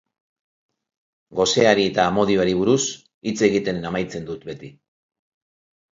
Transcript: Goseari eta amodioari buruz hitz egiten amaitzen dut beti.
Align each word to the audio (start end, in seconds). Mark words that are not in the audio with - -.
Goseari 1.41 1.83
eta 1.91 2.07
amodioari 2.13 2.57
buruz 2.63 2.79
hitz 3.33 3.37
egiten 3.49 3.81
amaitzen 3.91 4.29
dut 4.31 4.49
beti. 4.51 4.73